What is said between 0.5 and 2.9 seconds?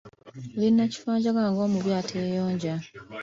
Oli nakifanjagala ng’omubi ateeyonja.